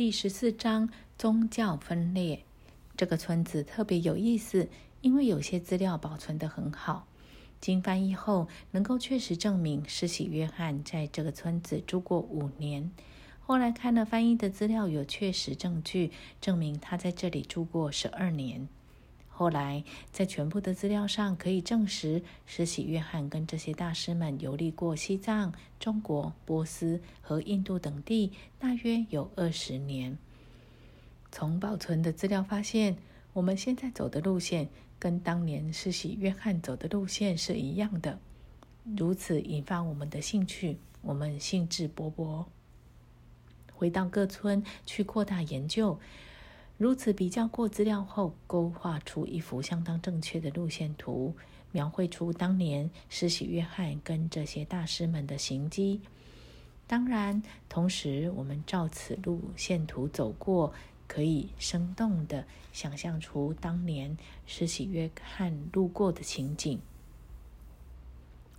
[0.00, 2.42] 第十四章宗教分裂。
[2.96, 4.70] 这个村子特别有意思，
[5.02, 7.06] 因为有些资料保存得很好。
[7.60, 12.90] 经翻译后，能够确实证明施洗约翰在这个村子住过五年。
[13.40, 16.10] 后来看了翻译的资料，有确实证据
[16.40, 18.66] 证明他在这里住过十二年。
[19.40, 19.82] 后来，
[20.12, 30.18] 在全部的资料上可以证实，施洗约翰跟这些大师们游历过西藏、中国、波斯和印度等地，大约有二十年。
[31.32, 32.98] 从保存的资料发现，
[33.32, 34.68] 我们现在走的路线
[34.98, 38.18] 跟当年施洗约翰走的路线是一样的，
[38.94, 42.44] 如此引发我们的兴趣，我们兴致勃勃，
[43.72, 45.98] 回到各村去扩大研究。
[46.80, 51.34] 如此比较过资料后，勾画出一幅相当正确的路线图，
[51.72, 56.00] 描绘出当年施洗约翰跟这些大师们的行迹。
[56.86, 60.72] 当然，同时我们照此路线图走过，
[61.06, 66.80] 可以生动地想象出当年施洗约翰路过的情景。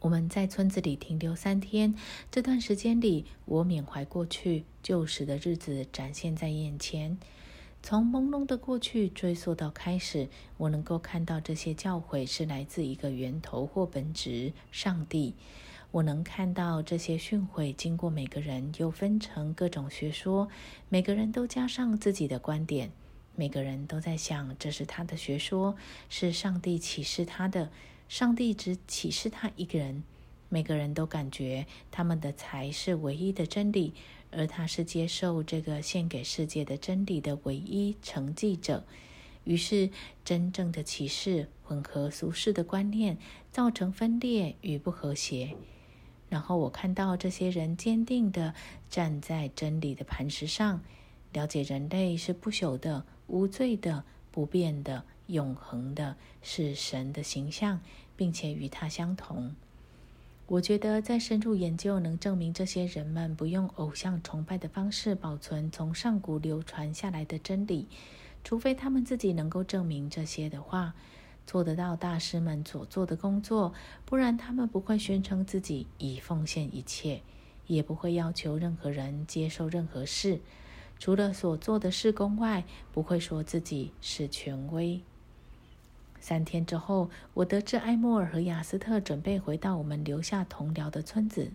[0.00, 1.94] 我们在村子里停留三天，
[2.30, 7.16] 这段时间里，我缅怀过去旧时的日子，展现在眼前。
[7.82, 10.28] 从朦胧的过去追溯到开始，
[10.58, 15.34] 我能够看到这些教诲是来自一个源头或本质——上帝。
[15.90, 20.48] 我能看到这些训诲经过每个人，又分成各种学说，
[20.88, 22.92] 每个人都加上自己的观点，
[23.34, 25.74] 每个人都在想这是他的学说，
[26.08, 27.70] 是上帝启示他的，
[28.08, 30.04] 上帝只启示他一个人。
[30.50, 33.94] 每个人都感觉他们的才是唯一的真理。
[34.32, 38.84] 而他是接受这个献给世界的真理的唯一承继者，
[39.42, 39.90] 于是
[40.24, 43.18] 真正的启示混合俗世的观念，
[43.50, 45.56] 造成分裂与不和谐。
[46.28, 48.54] 然后我看到这些人坚定地
[48.88, 50.80] 站在真理的磐石上，
[51.32, 57.80] 了解人类是不朽的、无罪的、不变的、永恒的，是神的形象，
[58.14, 59.56] 并且与他相同。
[60.50, 67.86] 我觉得，再深入研究能证明这些人们不用偶像崇拜的方式保存从上古流传下来的真理，
[68.42, 70.92] 除非他们自己能够证明这些的话，
[71.46, 73.72] 做得到大师们所做的工作，
[74.04, 77.22] 不然他们不会宣称自己已奉献一切，
[77.68, 80.40] 也不会要求任何人接受任何事，
[80.98, 85.00] 除了所做的事工外，不会说自己是权威。
[86.20, 91.50] 三天之后，我得知埃莫尔和雅斯特准备回到我们留下同僚的村子。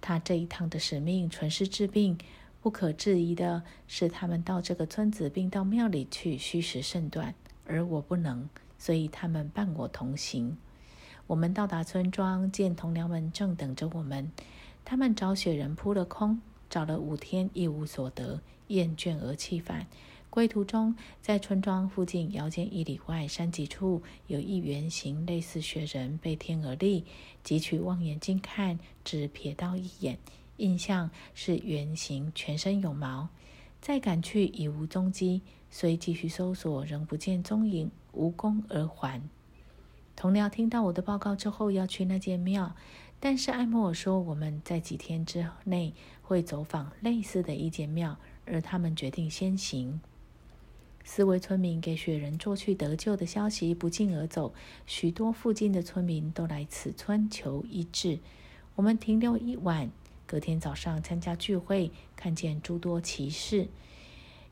[0.00, 2.18] 他这一趟的使命纯是治病，
[2.60, 10.58] 不可置疑的是，他们到这个村子并到庙里去虚实甚断，而我不能，所以他们伴我同行。
[11.28, 14.30] 我们到达村庄，见同僚们正等着我们。
[14.84, 19.86] 他们找雪人扑了空，找了五天一无所得，厌倦而气返。
[20.36, 27.06] 归途中，在村庄附近遥见一里外山脊处有一圆形类似雪人背天而立，
[27.42, 30.18] 汲取望远镜看，只瞥到一眼，
[30.58, 33.30] 印象是圆形，全身有毛。
[33.80, 39.22] 再赶去已无踪迹，虽继续搜索，仍不见踪影，无功而还。
[40.14, 42.76] 同僚听到我的报告之后，要去那间庙，
[43.18, 49.98] 但是艾莫尔说我们在几天之内会走访类似的一间庙，而他们决定先行。
[51.08, 54.52] 四位村民给雪人做去得救的消息不胫而走，
[54.86, 58.18] 许多附近的村民都来此村求医治。
[58.74, 59.88] 我们停留一晚，
[60.26, 63.68] 隔天早上参加聚会，看见诸多奇事。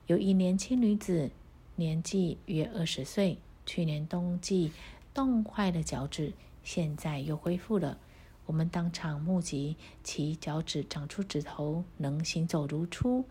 [0.06, 1.32] 有一年轻女子，
[1.75, 4.70] 年纪约二十岁，去年冬季
[5.12, 6.32] 冻坏了脚趾，
[6.62, 7.98] 现在又恢复了。
[8.47, 13.25] 我们当场目击其脚趾长出指头，能行走如初。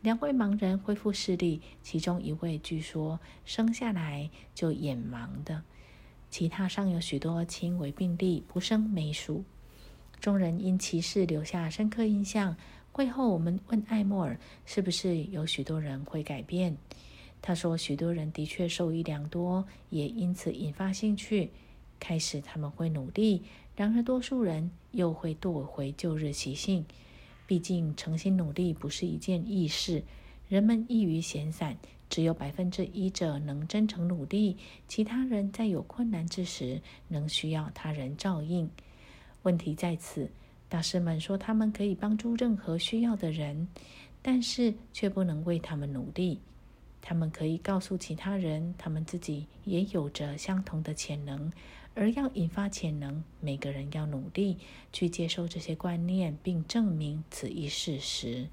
[0.00, 5.62] 两位盲人恢复视力，其中一位据说生下来就眼盲的，
[6.30, 9.44] 其他尚有许多轻微病例，不胜枚数。
[10.20, 12.56] 众人因其事留下深刻印象。
[12.92, 16.76] 会后，我们问艾默尔，是不是有许多人会改变？
[17.40, 21.50] 他说，许多人的确受益良多，也因此引发兴趣。
[22.00, 23.42] 开始他们会努力，
[23.76, 26.84] 然而多数人又会堕回旧日习性。
[27.48, 30.02] 毕竟，诚心努力不是一件易事。
[30.48, 31.78] 人们易于闲散，
[32.10, 38.68] 只有百分之一者能真诚努力，其他人在有困难之时能需要他人照应。
[39.44, 40.30] 问题在此，
[40.68, 43.66] 大师们说他们可以帮助任何需要的人，
[44.20, 46.40] 但是却不能为他们努力。
[47.00, 51.50] 他们可以告诉其他人，他们自己也有着相同的潜能。
[51.98, 54.58] 而要引发潜能，每个人要努力
[54.92, 58.46] 去接受这些观念，并证明此一事实。